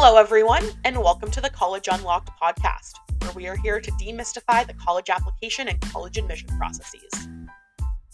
[0.00, 4.64] Hello, everyone, and welcome to the College Unlocked podcast, where we are here to demystify
[4.64, 7.28] the college application and college admission processes.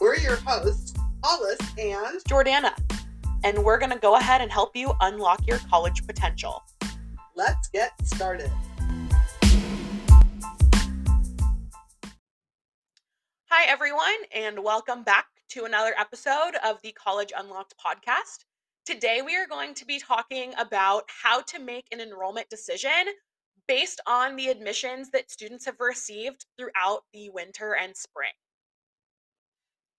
[0.00, 2.72] We're your hosts, Hollis and Jordana,
[3.44, 6.62] and we're going to go ahead and help you unlock your college potential.
[7.36, 8.50] let's get started.
[13.50, 18.46] Hi, everyone, and welcome back to another episode of the College Unlocked podcast.
[18.84, 22.90] Today, we are going to be talking about how to make an enrollment decision
[23.66, 28.32] based on the admissions that students have received throughout the winter and spring.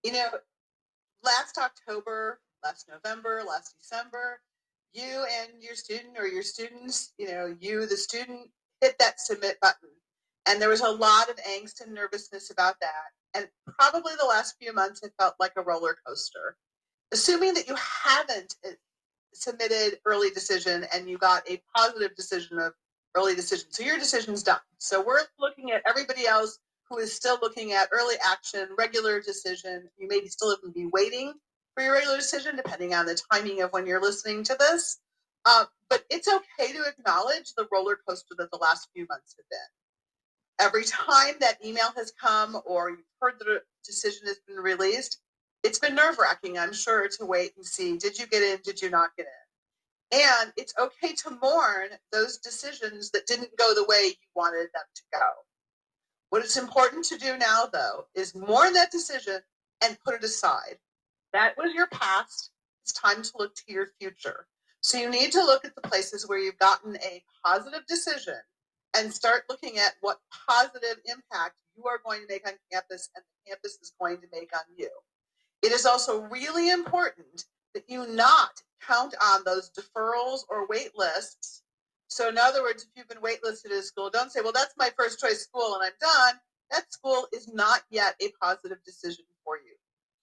[0.03, 0.27] You know,
[1.23, 4.39] last October, last November, last December,
[4.93, 9.57] you and your student or your students, you know, you, the student, hit that submit
[9.61, 9.89] button.
[10.47, 13.09] And there was a lot of angst and nervousness about that.
[13.33, 13.47] And
[13.79, 16.55] probably the last few months it felt like a roller coaster.
[17.11, 18.71] Assuming that you haven't uh,
[19.33, 22.73] submitted early decision and you got a positive decision of
[23.15, 23.67] early decision.
[23.69, 24.59] So your decision's done.
[24.77, 29.89] So we're looking at everybody else who is still looking at early action, regular decision.
[29.97, 31.33] You maybe still even be waiting
[31.73, 34.99] for your regular decision, depending on the timing of when you're listening to this.
[35.45, 39.45] Uh, but it's okay to acknowledge the roller coaster that the last few months have
[39.49, 40.65] been.
[40.65, 45.19] Every time that email has come or you've heard the decision has been released,
[45.65, 48.81] it's been nerve wracking, I'm sure, to wait and see did you get in, did
[48.81, 50.19] you not get in?
[50.19, 54.85] And it's okay to mourn those decisions that didn't go the way you wanted them
[54.95, 55.25] to go.
[56.29, 59.39] What is important to do now, though, is mourn that decision
[59.83, 60.77] and put it aside.
[61.33, 62.51] That was your past.
[62.83, 64.45] It's time to look to your future.
[64.81, 68.37] So you need to look at the places where you've gotten a positive decision
[68.95, 73.23] and start looking at what positive impact you are going to make on campus and
[73.23, 74.89] the campus is going to make on you.
[75.65, 81.63] It is also really important that you not count on those deferrals or wait lists.
[82.07, 84.75] So, in other words, if you've been waitlisted at a school, don't say, Well, that's
[84.77, 86.39] my first choice school and I'm done.
[86.69, 89.73] That school is not yet a positive decision for you.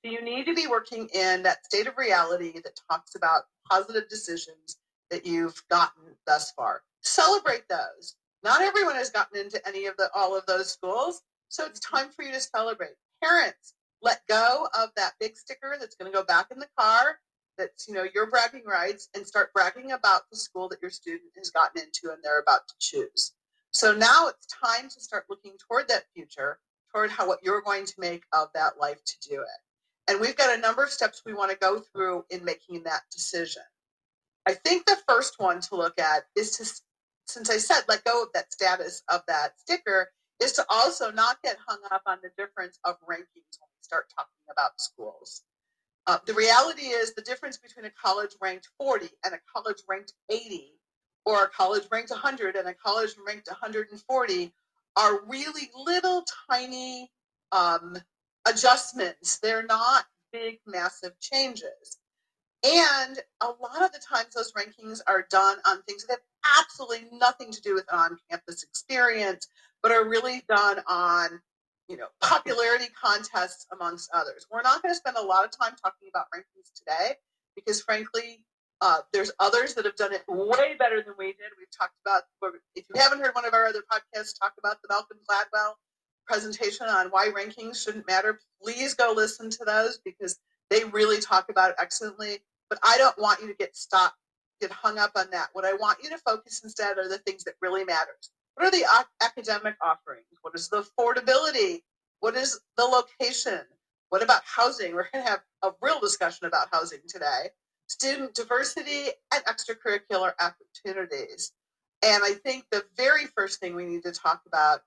[0.04, 4.08] So, you need to be working in that state of reality that talks about positive
[4.08, 4.78] decisions
[5.10, 6.82] that you've gotten thus far.
[7.00, 8.14] Celebrate those.
[8.44, 12.10] Not everyone has gotten into any of the all of those schools, so it's time
[12.10, 12.94] for you to celebrate.
[13.20, 17.18] Parents, let go of that big sticker that's going to go back in the car
[17.58, 21.30] that's you know your bragging rights and start bragging about the school that your student
[21.36, 23.32] has gotten into and they're about to choose.
[23.70, 26.58] So now it's time to start looking toward that future
[26.92, 30.10] toward how what you're going to make of that life to do it.
[30.10, 33.02] And we've got a number of steps we want to go through in making that
[33.10, 33.62] decision.
[34.46, 36.64] I think the first one to look at is to
[37.26, 40.08] since i said let go of that status of that sticker
[40.42, 44.80] is to also not get hung up on the difference of rankings start talking about
[44.80, 45.42] schools.
[46.06, 50.12] Uh, the reality is the difference between a college ranked 40 and a college ranked
[50.30, 50.72] 80,
[51.24, 54.52] or a college ranked 100 and a college ranked 140,
[54.96, 57.10] are really little tiny
[57.52, 57.96] um,
[58.46, 59.38] adjustments.
[59.38, 61.98] They're not big, massive changes.
[62.64, 67.08] And a lot of the times, those rankings are done on things that have absolutely
[67.12, 69.48] nothing to do with on campus experience,
[69.82, 71.40] but are really done on
[71.92, 74.46] you know popularity contests amongst others.
[74.50, 77.16] We're not going to spend a lot of time talking about rankings today
[77.54, 78.44] because frankly
[78.80, 81.52] uh, there's others that have done it way better than we did.
[81.58, 82.22] We've talked about
[82.74, 85.74] if you haven't heard one of our other podcasts talk about the malcolm gladwell
[86.26, 90.38] presentation on why rankings shouldn't matter please go listen to those because
[90.70, 92.38] they really talk about it excellently.
[92.70, 94.16] But i don't want you to get stopped
[94.62, 95.48] get hung up on that.
[95.52, 98.70] What i want you to focus instead are the things that really matters what are
[98.70, 98.84] the
[99.22, 100.26] academic offerings?
[100.42, 101.82] What is the affordability?
[102.20, 103.60] What is the location?
[104.10, 104.94] What about housing?
[104.94, 107.50] We're going to have a real discussion about housing today.
[107.88, 111.52] Student diversity and extracurricular opportunities.
[112.02, 114.80] And I think the very first thing we need to talk about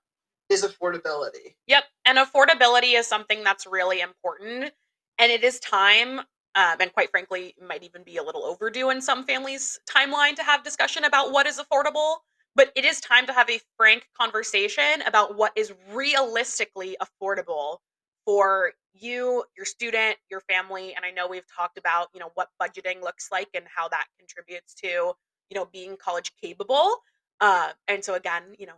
[0.48, 1.56] is affordability.
[1.66, 1.84] Yep.
[2.04, 4.72] And affordability is something that's really important.
[5.18, 9.00] And it is time, um, and quite frankly, might even be a little overdue in
[9.00, 12.16] some families' timeline to have discussion about what is affordable
[12.56, 17.76] but it is time to have a frank conversation about what is realistically affordable
[18.24, 22.48] for you your student your family and i know we've talked about you know what
[22.60, 26.96] budgeting looks like and how that contributes to you know being college capable
[27.40, 28.72] uh, and so again you know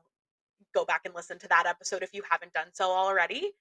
[0.75, 3.53] go back and listen to that episode if you haven't done so already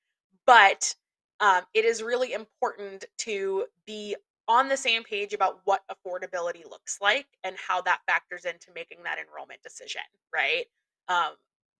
[0.45, 0.95] but
[1.39, 4.15] um, it is really important to be
[4.47, 8.99] on the same page about what affordability looks like and how that factors into making
[9.03, 10.01] that enrollment decision,
[10.33, 10.65] right?
[11.09, 11.33] Um,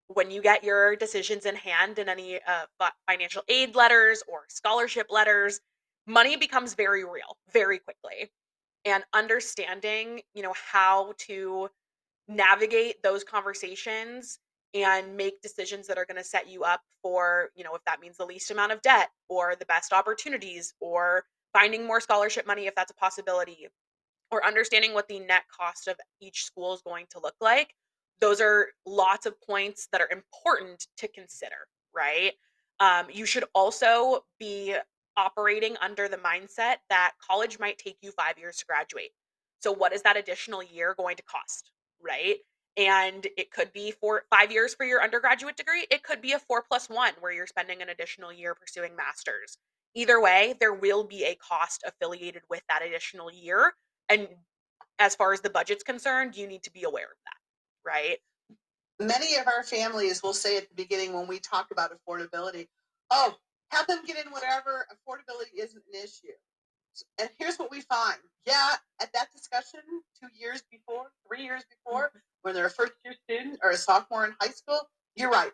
[0.07, 5.07] when you get your decisions in hand in any uh, financial aid letters or scholarship
[5.09, 5.59] letters,
[6.05, 8.31] money becomes very real very quickly.
[8.85, 11.69] And understanding, you know, how to
[12.29, 14.39] navigate those conversations
[14.73, 17.99] and make decisions that are going to set you up for, you know, if that
[17.99, 21.25] means the least amount of debt or the best opportunities or
[21.57, 23.67] finding more scholarship money if that's a possibility
[24.29, 27.73] or understanding what the net cost of each school is going to look like.
[28.19, 32.33] Those are lots of points that are important to consider, right?
[32.79, 34.75] Um, you should also be
[35.15, 39.11] operating under the mindset that college might take you five years to graduate.
[39.59, 41.71] So, what is that additional year going to cost,
[42.03, 42.37] right?
[42.75, 45.87] And it could be for five years for your undergraduate degree.
[45.89, 49.57] It could be a four plus one where you're spending an additional year pursuing master's.
[49.95, 53.73] Either way, there will be a cost affiliated with that additional year.
[54.09, 54.27] And
[54.99, 58.17] as far as the budget's concerned, you need to be aware of that, right?
[58.99, 62.67] Many of our families will say at the beginning when we talk about affordability,
[63.11, 63.35] oh,
[63.69, 66.33] have them get in whatever affordability isn't an issue.
[67.19, 68.17] And here's what we find.
[68.45, 69.81] Yeah, at that discussion
[70.19, 72.19] two years before, three years before, mm-hmm.
[72.41, 74.79] when they're a first year student or a sophomore in high school,
[75.15, 75.51] you're right.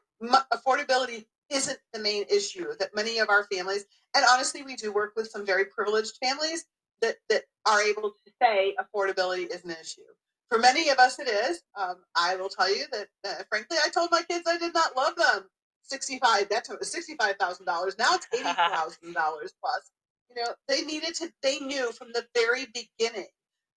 [0.53, 3.85] affordability isn't the main issue that many of our families,
[4.15, 6.65] and honestly, we do work with some very privileged families
[7.01, 10.01] that, that are able to say affordability is an issue.
[10.49, 11.61] For many of us, it is.
[11.75, 14.95] Um, I will tell you that, uh, frankly, I told my kids I did not
[14.95, 15.49] love them
[15.83, 19.91] 65 that's $65,000 now it's $80,000 plus
[20.29, 23.27] you know they needed to they knew from the very beginning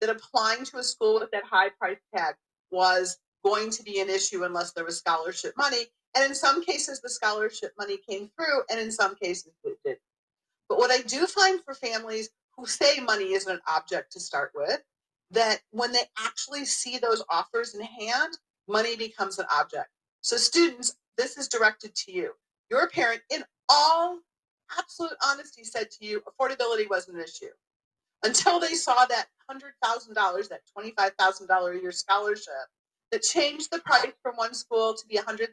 [0.00, 2.34] that applying to a school with that high price tag
[2.70, 5.86] was going to be an issue unless there was scholarship money
[6.16, 10.00] and in some cases the scholarship money came through and in some cases it didn't.
[10.68, 14.50] but what i do find for families who say money isn't an object to start
[14.54, 14.80] with
[15.30, 19.88] that when they actually see those offers in hand money becomes an object
[20.20, 22.32] so students this is directed to you.
[22.70, 24.18] Your parent, in all
[24.78, 27.52] absolute honesty, said to you affordability wasn't an issue
[28.22, 32.52] until they saw that $100,000, that $25,000 a year scholarship
[33.12, 35.50] that changed the price from one school to be $100,000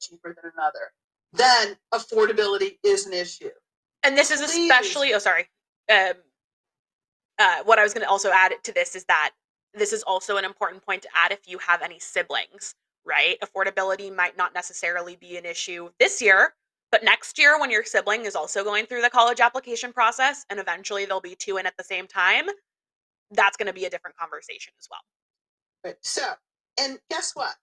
[0.00, 0.92] cheaper than another.
[1.32, 3.50] Then affordability is an issue.
[4.02, 4.70] And this is Please.
[4.70, 5.48] especially, oh, sorry.
[5.90, 6.14] Um,
[7.38, 9.32] uh, what I was going to also add to this is that
[9.74, 12.74] this is also an important point to add if you have any siblings
[13.06, 13.38] right?
[13.40, 16.54] Affordability might not necessarily be an issue this year,
[16.90, 20.60] but next year, when your sibling is also going through the college application process and
[20.60, 22.46] eventually they'll be two in at the same time,
[23.30, 25.00] that's going to be a different conversation as well.
[25.84, 25.96] Right.
[26.02, 26.22] So,
[26.80, 27.54] and guess what?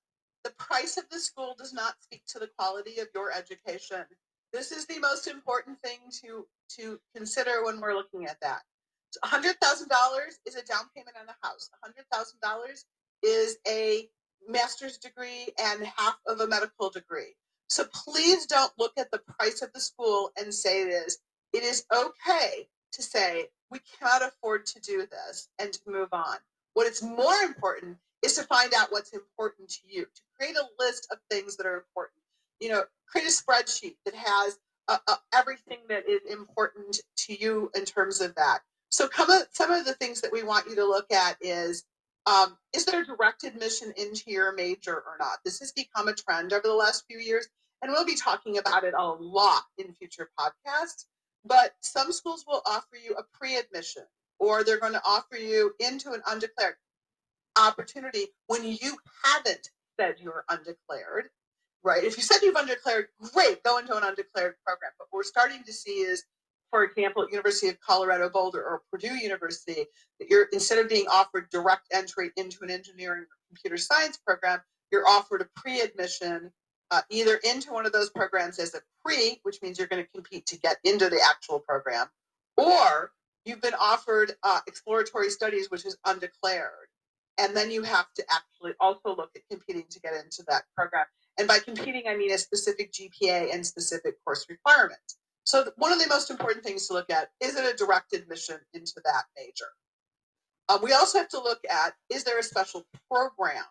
[0.43, 4.05] The price of the school does not speak to the quality of your education.
[4.51, 6.45] This is the most important thing to
[6.77, 8.61] to consider when we're looking at that.
[9.23, 9.53] $100,000
[10.45, 11.69] is a down payment on a house.
[11.85, 12.83] $100,000
[13.21, 14.09] is a
[14.47, 17.35] master's degree and half of a medical degree.
[17.67, 21.19] So please don't look at the price of the school and say it is.
[21.53, 26.37] It is okay to say we cannot afford to do this and to move on.
[26.73, 30.83] What is more important is to find out what's important to you, to create a
[30.83, 32.21] list of things that are important.
[32.59, 37.71] You know, create a spreadsheet that has uh, uh, everything that is important to you
[37.75, 38.59] in terms of that.
[38.89, 41.83] So, come some of the things that we want you to look at is
[42.25, 45.39] um, is there direct admission into your major or not?
[45.43, 47.47] This has become a trend over the last few years,
[47.81, 51.05] and we'll be talking about it a lot in future podcasts.
[51.45, 54.03] But some schools will offer you a pre admission,
[54.39, 56.75] or they're going to offer you into an undeclared
[57.57, 59.69] opportunity when you haven't
[59.99, 61.29] said you're undeclared,
[61.83, 62.03] right?
[62.03, 64.91] If you said you've undeclared, great, go into an undeclared program.
[64.97, 66.23] But what we're starting to see is
[66.73, 69.85] for example, University of Colorado Boulder or Purdue University,
[70.19, 74.59] that you're instead of being offered direct entry into an engineering or computer science program,
[74.91, 76.51] you're offered a pre-admission
[76.89, 80.09] uh, either into one of those programs as a pre, which means you're going to
[80.15, 82.07] compete to get into the actual program,
[82.57, 83.11] or
[83.45, 86.87] you've been offered uh, exploratory studies, which is undeclared.
[87.39, 91.05] And then you have to actually also look at competing to get into that program.
[91.37, 95.17] And by competing, I mean a specific GPA and specific course requirements.
[95.45, 98.57] So one of the most important things to look at is it a direct admission
[98.73, 99.65] into that major?
[100.69, 103.65] Um, we also have to look at is there a special program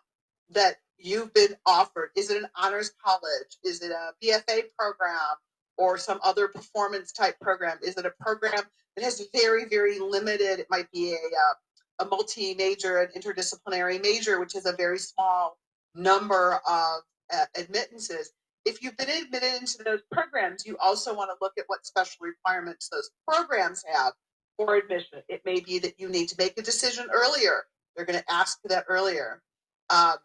[0.51, 2.11] that you've been offered?
[2.15, 3.57] Is it an honors college?
[3.63, 5.35] Is it a BFA program
[5.77, 7.79] or some other performance type program?
[7.81, 8.61] Is it a program
[8.95, 10.59] that has very, very limited?
[10.59, 11.53] It might be a, uh,
[11.99, 15.57] a multi major, and interdisciplinary major, which is a very small
[15.95, 17.01] number of
[17.33, 18.31] uh, admittances
[18.65, 22.17] if you've been admitted into those programs, you also want to look at what special
[22.21, 24.13] requirements those programs have
[24.57, 25.21] for admission.
[25.27, 27.63] It may be that you need to make a decision earlier.
[27.95, 29.41] They're going to ask for that earlier.
[29.89, 30.17] Um,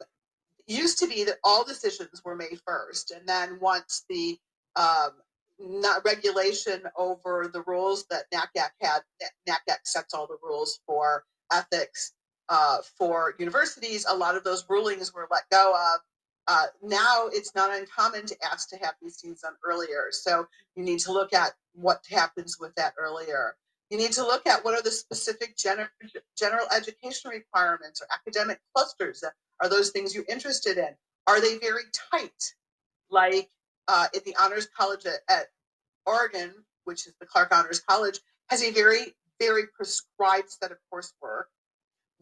[0.66, 4.38] used to be that all decisions were made first, and then once the
[4.76, 5.10] um,
[5.58, 9.00] not regulation over the rules that NACAC had,
[9.48, 12.12] NACAC sets all the rules for ethics.
[12.48, 16.00] uh, for universities, a lot of those rulings were let go of.
[16.46, 20.08] Uh, now it's not uncommon to ask to have these things done earlier.
[20.10, 23.54] So you need to look at what happens with that earlier.
[23.90, 25.90] You need to look at what are the specific gener-
[26.38, 29.24] general education requirements or academic clusters.
[29.62, 30.90] Are those things you're interested in?
[31.26, 32.54] Are they very tight?
[33.10, 33.50] Like
[33.88, 35.46] uh, at the Honors College at, at
[36.06, 36.52] Oregon,
[36.84, 41.44] which is the Clark Honors College, has a very, very prescribed set of coursework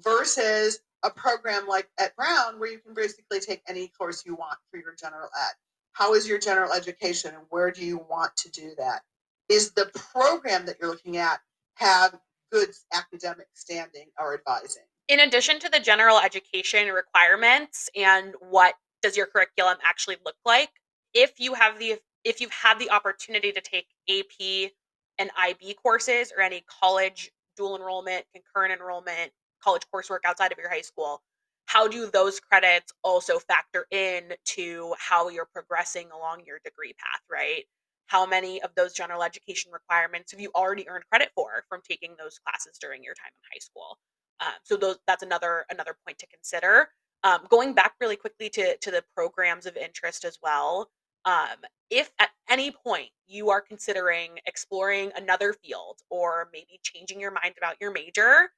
[0.00, 4.58] versus a program like at Brown where you can basically take any course you want
[4.70, 5.54] for your general ed.
[5.92, 9.02] How is your general education and where do you want to do that?
[9.48, 11.40] Is the program that you're looking at
[11.74, 12.18] have
[12.52, 14.82] good academic standing or advising?
[15.08, 20.70] In addition to the general education requirements and what does your curriculum actually look like,
[21.14, 24.72] if you have the if you've had the opportunity to take AP
[25.18, 29.32] and IB courses or any college dual enrollment, concurrent enrollment,
[29.62, 31.22] college coursework outside of your high school,
[31.66, 37.20] how do those credits also factor in to how you're progressing along your degree path,
[37.30, 37.64] right?
[38.06, 42.14] How many of those general education requirements have you already earned credit for from taking
[42.18, 43.98] those classes during your time in high school?
[44.40, 46.88] Um, so those that's another another point to consider.
[47.24, 50.88] Um, going back really quickly to to the programs of interest as well.
[51.26, 51.58] Um,
[51.90, 57.54] if at any point you are considering exploring another field or maybe changing your mind
[57.58, 58.50] about your major,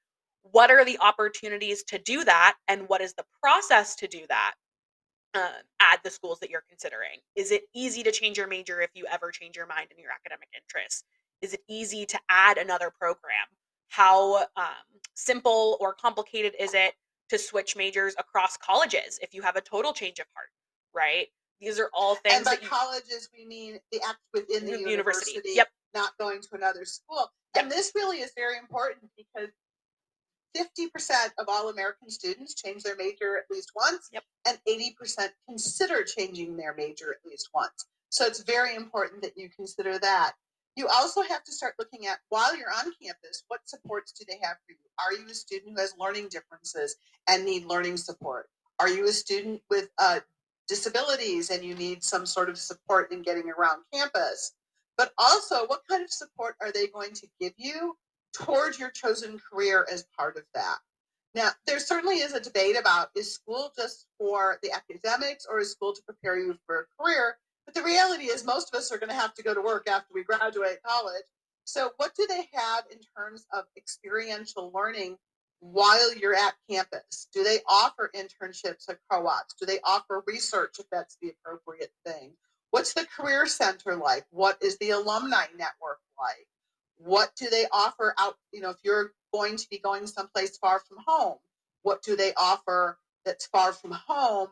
[0.42, 4.54] what are the opportunities to do that and what is the process to do that
[5.34, 7.18] uh, at the schools that you're considering?
[7.36, 10.12] Is it easy to change your major if you ever change your mind in your
[10.12, 11.04] academic interests?
[11.40, 13.46] Is it easy to add another program?
[13.88, 14.84] How um,
[15.14, 16.94] simple or complicated is it
[17.30, 20.48] to switch majors across colleges if you have a total change of heart
[20.94, 21.26] right
[21.60, 24.90] these are all things and by you, colleges we mean the act within the, The
[24.90, 25.56] university, university.
[25.56, 25.68] Yep.
[25.94, 29.48] not going to another school and this really is very important because
[30.56, 34.24] 50% of all American students change their major at least once, Yep.
[34.46, 37.86] and 80% consider changing their major at least once.
[38.10, 40.32] So it's very important that you consider that.
[40.76, 44.38] You also have to start looking at while you're on campus, what supports do they
[44.42, 44.76] have for you?
[44.98, 46.96] Are you a student who has learning differences
[47.28, 48.48] and need learning support?
[48.80, 50.20] Are you a student with uh,
[50.68, 54.52] disabilities and you need some sort of support in getting around campus?
[54.96, 57.96] But also, what kind of support are they going to give you
[58.32, 60.78] toward your chosen career as part of that.
[61.34, 65.70] Now, there certainly is a debate about is school just for the academics or is
[65.70, 67.36] school to prepare you for a career?
[67.66, 69.88] But the reality is, most of us are going to have to go to work
[69.88, 71.24] after we graduate college.
[71.64, 75.18] So, what do they have in terms of experiential learning
[75.60, 77.28] while you're at campus?
[77.32, 79.54] Do they offer internships or co ops?
[79.58, 82.32] Do they offer research if that's the appropriate thing?
[82.70, 84.26] What's the career center like?
[84.30, 86.46] What is the alumni network like?
[86.98, 90.80] what do they offer out you know if you're going to be going someplace far
[90.80, 91.38] from home
[91.82, 94.48] what do they offer that's far from home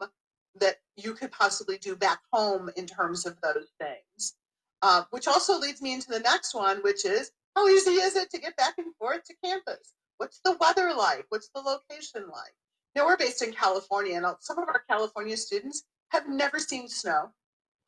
[0.58, 4.34] that you could possibly do back home in terms of those things
[4.82, 8.30] uh, which also leads me into the next one which is how easy is it
[8.30, 12.54] to get back and forth to campus what's the weather like what's the location like
[12.94, 17.30] know we're based in california and some of our california students have never seen snow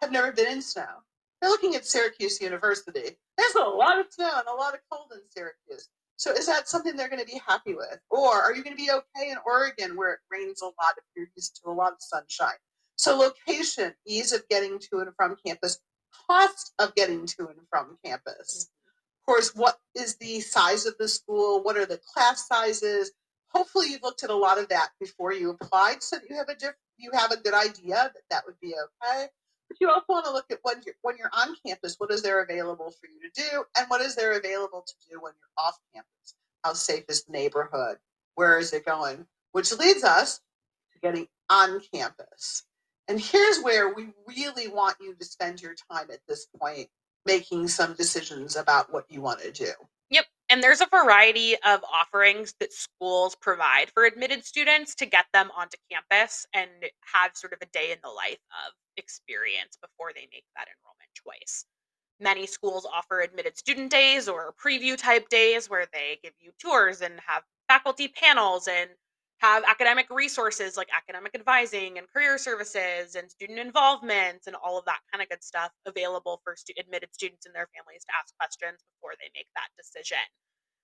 [0.01, 1.03] have never been in snow
[1.41, 3.17] they're looking at Syracuse University.
[3.37, 5.89] There's a lot of snow and a lot of cold in Syracuse.
[6.17, 7.99] So is that something they're going to be happy with?
[8.11, 11.05] Or are you going to be okay in Oregon where it rains a lot if
[11.15, 12.59] you're used to a lot of sunshine?
[12.97, 15.79] So location, ease of getting to and from campus,
[16.29, 18.69] cost of getting to and from campus.
[19.29, 21.63] Course, what is the size of the school?
[21.63, 23.13] What are the class sizes?
[23.53, 26.49] Hopefully you've looked at a lot of that before you applied so that you have
[26.49, 29.27] a diff- you have a good idea that that would be okay.
[29.69, 32.23] But you also want to look at when you're, when you're on campus, what is
[32.23, 35.67] there available for you to do, and what is there available to do when you're
[35.67, 36.35] off campus?
[36.65, 37.99] How safe is the neighborhood?
[38.37, 39.27] Where is it going?
[39.53, 40.41] Which leads us
[40.95, 42.63] to getting on campus.
[43.09, 46.89] And here's where we really want you to spend your time at this point,
[47.29, 49.71] making some decisions about what you want to do.
[50.11, 50.25] Yep.
[50.49, 55.51] And there's a variety of offerings that schools provide for admitted students to get them
[55.55, 56.71] onto campus and
[57.13, 61.11] have sort of a day in the life of experience before they make that enrollment
[61.13, 61.67] choice.
[62.19, 67.03] Many schools offer admitted student days or preview type days where they give you tours
[67.03, 68.89] and have faculty panels and
[69.39, 74.85] have academic resources like academic advising and career services and student involvement and all of
[74.85, 78.37] that kind of good stuff available for stu- admitted students and their families to ask
[78.37, 80.19] questions before they make that decision.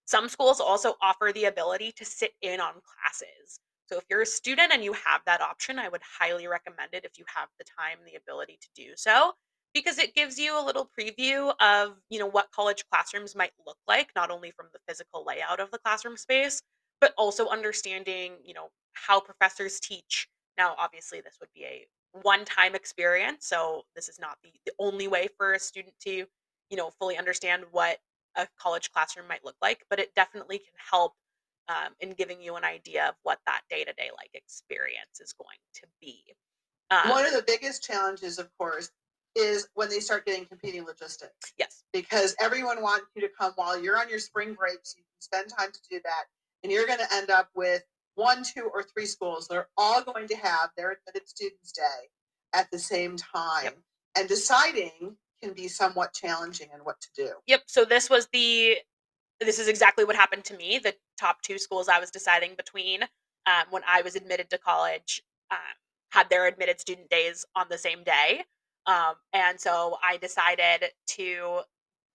[0.05, 3.59] Some schools also offer the ability to sit in on classes.
[3.89, 7.05] So if you're a student and you have that option, I would highly recommend it
[7.05, 9.33] if you have the time and the ability to do so
[9.75, 13.77] because it gives you a little preview of, you know, what college classrooms might look
[13.89, 16.63] like not only from the physical layout of the classroom space,
[17.05, 20.27] but also understanding, you know, how professors teach.
[20.57, 21.87] Now, obviously, this would be a
[22.23, 26.25] one-time experience, so this is not the, the only way for a student to,
[26.71, 27.99] you know, fully understand what
[28.37, 31.13] a college classroom might look like, but it definitely can help
[31.69, 35.83] um, in giving you an idea of what that day-to-day like experience is going to
[36.01, 36.23] be.
[36.91, 38.91] Um, One of the biggest challenges, of course,
[39.37, 41.53] is when they start getting competing logistics.
[41.59, 41.85] Yes.
[41.93, 45.21] Because everyone wants you to come while you're on your spring break, so you can
[45.21, 46.25] spend time to do that.
[46.65, 47.85] And you're going to end up with
[48.17, 52.09] one, two, or three schools that are all going to have their admitted students day
[52.53, 53.65] at the same time.
[53.65, 53.79] Yep.
[54.17, 57.31] And deciding can be somewhat challenging in what to do.
[57.47, 57.63] Yep.
[57.67, 58.77] So this was the
[59.41, 60.81] this is exactly what happened to me.
[60.83, 63.03] The top two schools I was deciding between
[63.47, 65.59] um, when I was admitted to college um,
[66.11, 68.45] had their admitted student days on the same day.
[68.87, 71.61] Um, and so I decided to,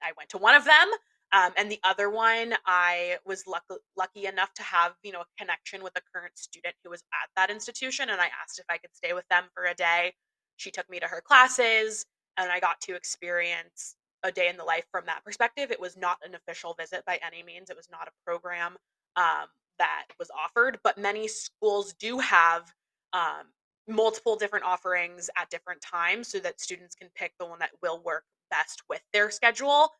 [0.01, 0.89] I went to one of them.
[1.31, 5.25] Um, and the other one, I was lucky, lucky enough to have, you know, a
[5.38, 8.09] connection with a current student who was at that institution.
[8.09, 10.13] And I asked if I could stay with them for a day.
[10.57, 12.05] She took me to her classes
[12.38, 15.71] and I got to experience a day in the life from that perspective.
[15.71, 17.69] It was not an official visit by any means.
[17.69, 18.75] It was not a program
[19.15, 22.74] um, that was offered, but many schools do have
[23.13, 23.45] um,
[23.88, 28.01] multiple different offerings at different times so that students can pick the one that will
[28.03, 29.91] work best with their schedule.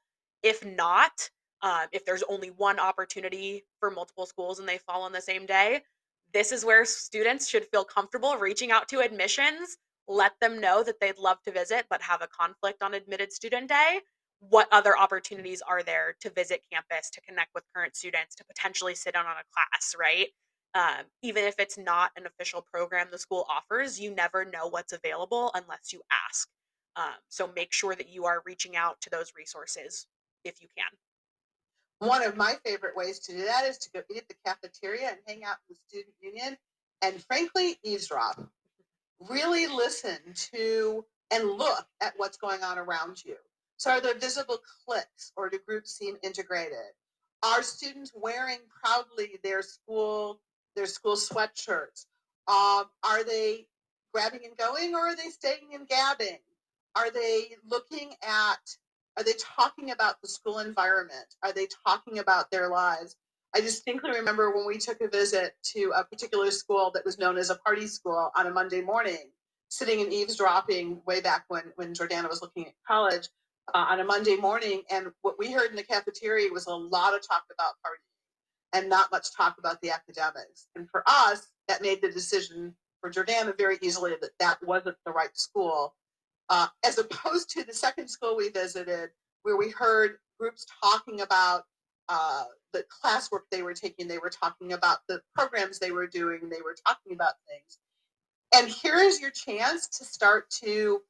[0.44, 1.30] If not,
[1.62, 5.46] uh, if there's only one opportunity for multiple schools and they fall on the same
[5.46, 5.82] day,
[6.34, 9.78] this is where students should feel comfortable reaching out to admissions,
[10.08, 13.68] let them know that they'd love to visit but have a conflict on admitted student
[13.68, 14.00] day.
[14.40, 18.96] What other opportunities are there to visit campus, to connect with current students, to potentially
[18.96, 20.30] sit in on a class, right?
[20.76, 24.94] um, even if it's not an official program the school offers, you never know what's
[24.94, 26.48] available unless you ask.
[26.96, 30.06] Um, so make sure that you are reaching out to those resources
[30.44, 32.08] if you can.
[32.08, 35.10] One of my favorite ways to do that is to go eat at the cafeteria
[35.10, 36.58] and hang out in the student union
[37.02, 38.42] and frankly eavesdrop.
[39.30, 40.18] Really listen
[40.54, 43.36] to and look at what's going on around you.
[43.78, 46.78] So are there visible cliques or do groups seem integrated?
[47.44, 50.42] Are students wearing proudly their school
[50.76, 52.06] their school sweatshirts?
[52.48, 53.68] Um, are they
[54.14, 56.40] grabbing and going or are they staying and gabbing?
[56.96, 58.76] Are they looking at,
[59.18, 61.36] are they talking about the school environment?
[61.44, 63.16] Are they talking about their lives?
[63.56, 67.38] I distinctly remember when we took a visit to a particular school that was known
[67.38, 69.32] as a party school on a Monday morning,
[69.70, 73.28] sitting and eavesdropping way back when, when Jordana was looking at college
[73.74, 74.84] uh, on a Monday morning.
[74.92, 78.04] And what we heard in the cafeteria was a lot of talk about parties
[78.74, 80.68] and not much talk about the academics.
[80.76, 85.12] And for us, that made the decision for Jordana very easily that that wasn't the
[85.12, 85.96] right school,
[86.50, 89.10] uh, as opposed to the second school we visited,
[89.44, 91.64] where we heard groups talking about
[92.08, 96.50] uh, the classwork they were taking, they were talking about the programs they were doing,
[96.50, 97.78] they were talking about things.
[98.54, 101.02] And here is your chance to start to,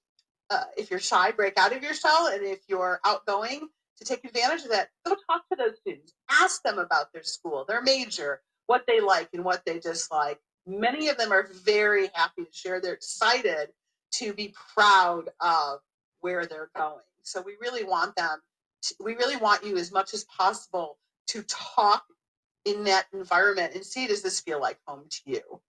[0.49, 4.23] uh, if you're shy, break out of your shell, and if you're outgoing, to take
[4.25, 6.13] advantage of that, go talk to those students.
[6.29, 10.39] Ask them about their school, their major, what they like and what they dislike.
[10.65, 12.79] Many of them are very happy to share.
[12.79, 13.69] They're excited
[14.11, 15.79] to be proud of
[16.21, 17.03] where they're going.
[17.23, 18.41] So we really want them,
[18.83, 22.03] to, we really want you as much as possible to talk
[22.65, 25.61] in that environment and see does this feel like home to you?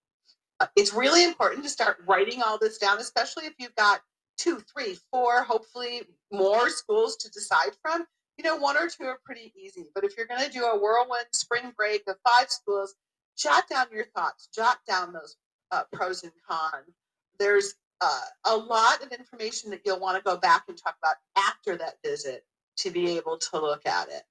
[0.59, 4.01] Uh, it's really important to start writing all this down, especially if you've got
[4.37, 6.01] two, three, four, hopefully
[6.31, 8.05] more schools to decide from
[8.41, 9.85] you know, one or two are pretty easy.
[9.93, 12.95] But if you're going to do a whirlwind spring break of five schools,
[13.37, 15.35] jot down your thoughts, jot down those
[15.71, 16.95] uh, pros and cons.
[17.39, 21.15] There's uh, a lot of information that you'll want to go back and talk about
[21.37, 22.43] after that visit
[22.77, 24.23] to be able to look at it.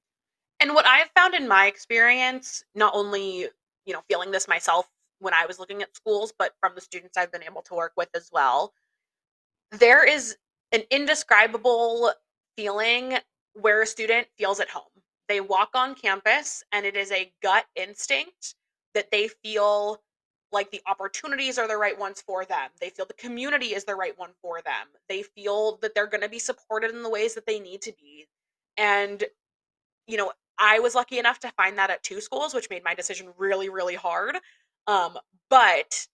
[0.58, 3.48] And what I've found in my experience, not only,
[3.86, 4.88] you know, feeling this myself
[5.20, 7.92] when I was looking at schools, but from the students I've been able to work
[7.96, 8.74] with as well,
[9.70, 10.36] there is
[10.72, 12.12] an indescribable
[12.56, 13.18] feeling
[13.54, 14.82] where a student feels at home.
[15.28, 18.54] They walk on campus and it is a gut instinct
[18.94, 20.02] that they feel
[20.52, 22.70] like the opportunities are the right ones for them.
[22.80, 24.88] They feel the community is the right one for them.
[25.08, 27.92] They feel that they're going to be supported in the ways that they need to
[27.92, 28.26] be.
[28.76, 29.22] And,
[30.06, 32.94] you know, I was lucky enough to find that at two schools, which made my
[32.94, 34.36] decision really, really hard.
[34.86, 35.16] Um,
[35.48, 36.06] but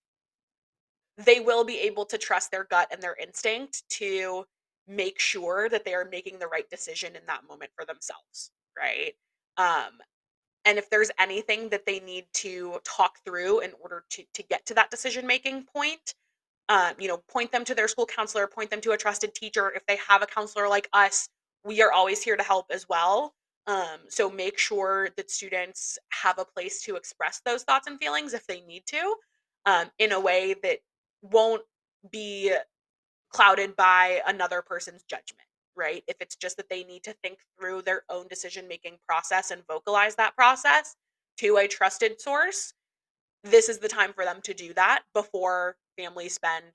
[1.17, 4.45] they will be able to trust their gut and their instinct to
[4.87, 9.13] make sure that they are making the right decision in that moment for themselves right
[9.57, 9.91] um
[10.67, 14.65] and if there's anything that they need to talk through in order to to get
[14.67, 16.13] to that decision making point
[16.69, 19.71] um you know point them to their school counselor point them to a trusted teacher.
[19.75, 21.29] If they have a counselor like us
[21.65, 23.33] we are always here to help as well.
[23.67, 28.33] Um, so make sure that students have a place to express those thoughts and feelings
[28.33, 29.15] if they need to,
[29.65, 30.79] um, in a way that
[31.21, 31.63] won't
[32.09, 32.53] be
[33.29, 35.47] clouded by another person's judgment,
[35.77, 36.03] right?
[36.07, 39.61] If it's just that they need to think through their own decision making process and
[39.67, 40.95] vocalize that process
[41.37, 42.73] to a trusted source,
[43.43, 46.65] this is the time for them to do that before families spend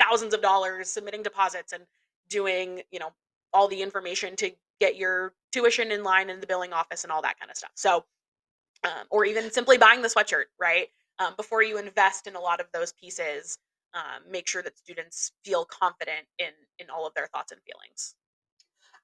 [0.00, 1.84] thousands of dollars submitting deposits and
[2.28, 3.10] doing, you know,
[3.52, 7.22] all the information to get your tuition in line in the billing office and all
[7.22, 7.70] that kind of stuff.
[7.74, 8.04] So,
[8.84, 10.88] um, or even simply buying the sweatshirt, right?
[11.18, 13.58] Um, before you invest in a lot of those pieces,
[13.94, 18.14] um, make sure that students feel confident in in all of their thoughts and feelings.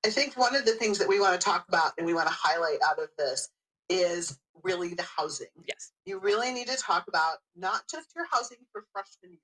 [0.05, 2.27] I think one of the things that we want to talk about and we want
[2.27, 3.51] to highlight out of this
[3.89, 5.49] is really the housing.
[5.67, 5.93] Yes.
[6.05, 9.41] You really need to talk about not just your housing for freshman year.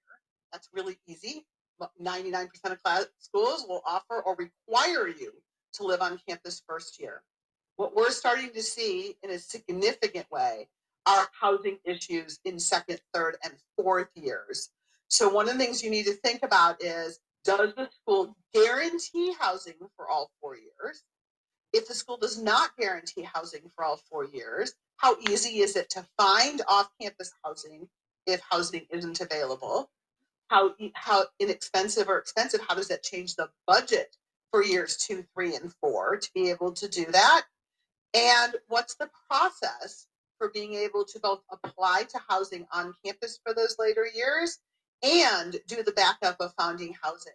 [0.52, 1.46] That's really easy.
[2.02, 5.32] 99% of class schools will offer or require you
[5.74, 7.22] to live on campus first year.
[7.76, 10.68] What we're starting to see in a significant way
[11.06, 14.70] are housing issues in second, third, and fourth years.
[15.06, 19.34] So, one of the things you need to think about is does the school guarantee
[19.38, 21.02] housing for all four years?
[21.72, 25.90] If the school does not guarantee housing for all four years, how easy is it
[25.90, 27.88] to find off campus housing
[28.26, 29.90] if housing isn't available?
[30.48, 34.16] How, how inexpensive or expensive, how does that change the budget
[34.50, 37.44] for years two, three, and four to be able to do that?
[38.14, 40.06] And what's the process
[40.38, 44.58] for being able to both apply to housing on campus for those later years
[45.02, 47.32] and do the backup of founding housing?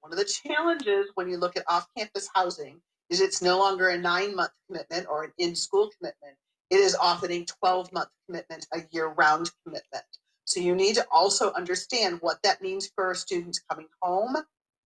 [0.00, 3.88] One of the challenges when you look at off campus housing is it's no longer
[3.88, 6.36] a nine month commitment or an in school commitment.
[6.70, 10.04] It is often a 12 month commitment, a year round commitment.
[10.44, 14.36] So you need to also understand what that means for students coming home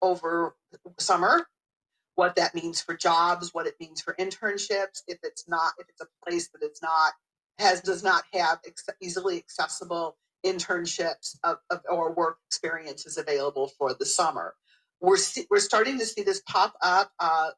[0.02, 0.56] over
[0.98, 1.46] summer
[2.16, 6.00] what that means for jobs, what it means for internships, if it's not, if it's
[6.00, 7.12] a place that it's not,
[7.58, 13.94] has, does not have ex- easily accessible internships of, of, or work experiences available for
[13.94, 14.54] the summer.
[15.00, 15.18] We're,
[15.50, 17.10] we're starting to see this pop up.
[17.18, 17.50] Uh,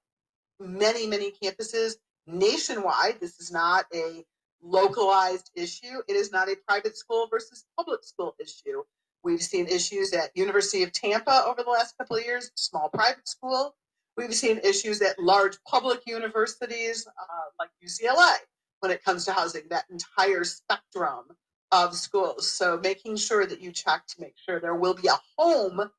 [0.61, 1.95] many, many campuses
[2.27, 3.21] nationwide.
[3.21, 4.25] This is not a
[4.63, 6.03] localized issue.
[6.09, 8.83] It is not a private school versus public school issue.
[9.23, 13.29] We've seen issues at University of Tampa over the last couple of years, small private
[13.29, 13.75] school.
[14.17, 18.37] We've seen issues at large public universities uh, like UCLA
[18.81, 21.25] when it comes to housing, that entire spectrum
[21.73, 22.51] of schools.
[22.51, 25.91] So making sure that you check to make sure there will be a home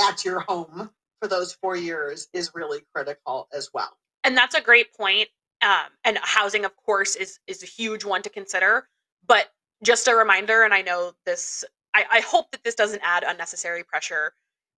[0.00, 3.96] at your home for those four years is really critical as well.
[4.24, 5.28] And that's a great point.
[5.62, 8.88] Um, and housing, of course, is is a huge one to consider.
[9.26, 9.52] But
[9.84, 13.84] just a reminder, and I know this, I, I hope that this doesn't add unnecessary
[13.84, 14.32] pressure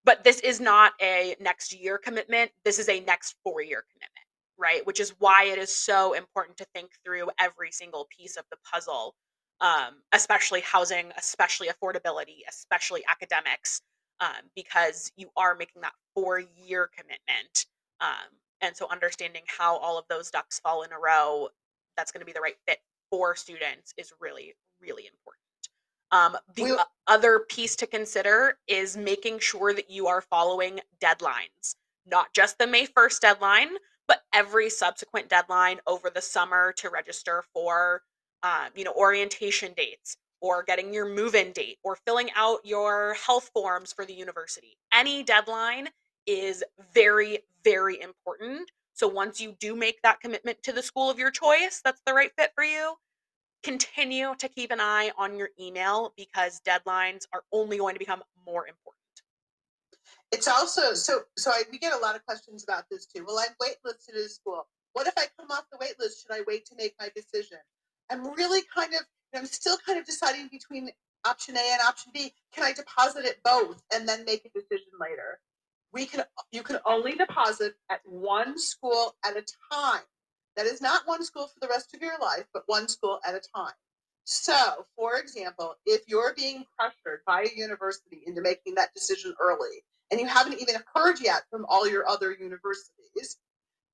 [0.04, 2.50] but this is not a next year commitment.
[2.64, 4.26] This is a next four year commitment,
[4.58, 4.86] right?
[4.86, 8.58] Which is why it is so important to think through every single piece of the
[8.72, 9.14] puzzle,
[9.62, 13.80] um, especially housing, especially affordability, especially academics,
[14.20, 17.66] um, because you are making that four year commitment.
[18.00, 21.48] Um, and so understanding how all of those ducks fall in a row,
[21.96, 22.78] that's going to be the right fit
[23.10, 25.42] for students is really, really important.
[26.10, 31.76] Um, the we, other piece to consider is making sure that you are following deadlines,
[32.06, 33.70] not just the May 1st deadline,
[34.08, 38.02] but every subsequent deadline over the summer to register for,
[38.42, 43.50] um, you know, orientation dates or getting your move-in date or filling out your health
[43.54, 44.76] forms for the university.
[44.92, 45.88] Any deadline
[46.26, 48.70] is very, very important.
[48.94, 52.12] So once you do make that commitment to the school of your choice, that's the
[52.12, 52.94] right fit for you,
[53.62, 58.22] continue to keep an eye on your email because deadlines are only going to become
[58.44, 58.98] more important.
[60.32, 63.24] It's also so so I, we get a lot of questions about this too.
[63.26, 64.66] Well, I'm waitlisted at school.
[64.94, 66.22] What if I come off the waitlist?
[66.22, 67.58] Should I wait to make my decision?
[68.10, 69.00] I'm really kind of
[69.34, 70.90] I'm still kind of deciding between
[71.24, 72.32] option A and option B.
[72.54, 75.40] Can I deposit it both and then make a decision later?
[75.92, 80.02] We can you can only deposit at one school at a time.
[80.56, 83.34] That is not one school for the rest of your life, but one school at
[83.34, 83.72] a time.
[84.24, 89.82] So, for example, if you're being pressured by a university into making that decision early,
[90.10, 93.38] and you haven't even heard yet from all your other universities,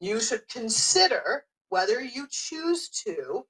[0.00, 3.46] you should consider whether you choose to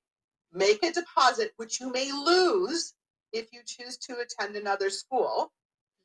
[0.53, 2.95] make a deposit, which you may lose
[3.33, 5.53] if you choose to attend another school.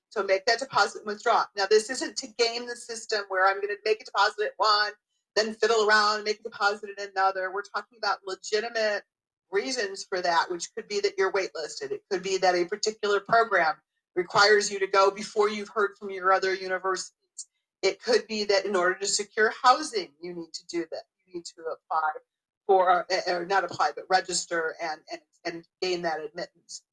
[0.09, 1.45] So make that deposit and withdraw.
[1.55, 4.51] Now, this isn't to game the system where I'm going to make a deposit at
[4.57, 4.91] one,
[5.35, 7.51] then fiddle around, make a deposit in another.
[7.51, 9.03] We're talking about legitimate
[9.51, 11.91] reasons for that, which could be that you're waitlisted.
[11.91, 13.75] It could be that a particular program
[14.15, 17.13] requires you to go before you've heard from your other universities.
[17.81, 21.03] It could be that in order to secure housing, you need to do that.
[21.25, 22.11] You need to apply
[22.67, 26.83] for or not apply but register and and, and gain that admittance.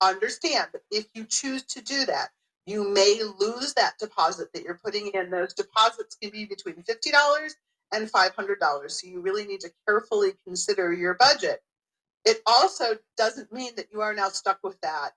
[0.00, 2.30] Understand that if you choose to do that
[2.66, 5.30] you may lose that deposit that you're putting in.
[5.30, 7.52] Those deposits can be between $50
[7.92, 11.62] and $500 so you really need to carefully consider your budget.
[12.24, 15.12] It also doesn't mean that you are now stuck with that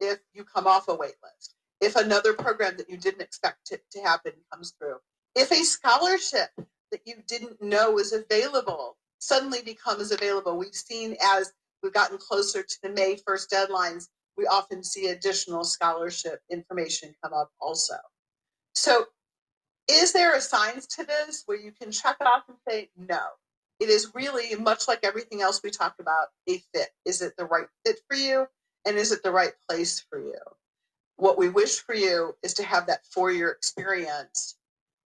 [0.00, 3.80] if you come off a wait list if another program that you didn't expect to,
[3.92, 4.96] to happen comes through
[5.34, 6.50] if a scholarship
[6.90, 10.56] that you didn't know was available suddenly becomes available.
[10.56, 11.52] We've seen as
[11.82, 17.32] we've gotten closer to the May 1st deadlines, we often see additional scholarship information come
[17.32, 17.94] up also.
[18.74, 19.06] So,
[19.90, 23.20] is there a science to this where you can check it off and say, no?
[23.80, 26.90] It is really much like everything else we talked about a fit.
[27.04, 28.46] Is it the right fit for you?
[28.84, 30.38] And is it the right place for you?
[31.16, 34.56] What we wish for you is to have that four year experience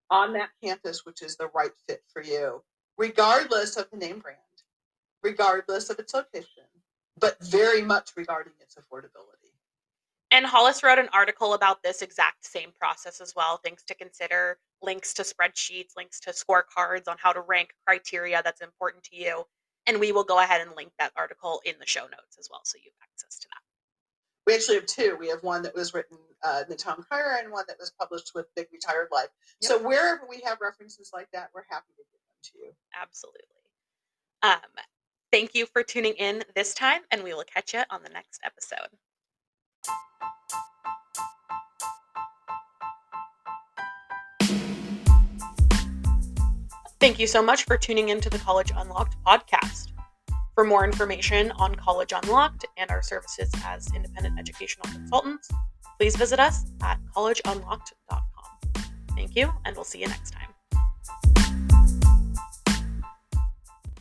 [0.09, 2.63] on that campus, which is the right fit for you
[2.99, 4.37] regardless of the name brand,
[5.23, 6.65] regardless of its location,
[7.17, 9.39] but very much regarding its affordability.
[10.31, 14.59] And Hollis wrote an article about this exact same process as well, things to consider,
[14.83, 19.45] links to spreadsheets, links to scorecards on how to rank criteria that's important to you.
[19.87, 22.61] And we will go ahead and link that article in the show notes as well,
[22.63, 23.63] so you have access to that.
[24.45, 25.17] We actually have two.
[25.19, 27.91] We have one that was written uh, in the Tom Crier and one that was
[27.99, 29.29] published with Big Retired Life.
[29.61, 29.69] Yep.
[29.69, 32.18] So wherever we have references like that, we're happy to give
[32.51, 32.71] to you.
[32.99, 33.41] Absolutely.
[34.41, 34.59] Um,
[35.31, 38.39] thank you for tuning in this time, and we will catch you on the next
[38.43, 38.89] episode.
[46.99, 49.93] Thank you so much for tuning into the College Unlocked podcast.
[50.53, 55.49] For more information on College Unlocked and our services as independent educational consultants,
[55.97, 58.83] please visit us at collegeunlocked.com.
[59.15, 60.49] Thank you, and we'll see you next time.